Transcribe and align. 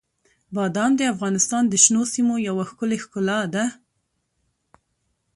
بادام 0.55 0.91
د 0.97 1.01
افغانستان 1.13 1.63
د 1.67 1.73
شنو 1.83 2.01
سیمو 2.13 2.35
یوه 2.47 2.63
ښکلې 2.69 2.97
ښکلا 3.03 3.39
ده. 3.53 3.65